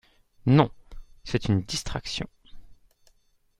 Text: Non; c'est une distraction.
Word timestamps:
Non; 0.47 0.71
c'est 1.23 1.45
une 1.45 1.61
distraction. 1.61 2.27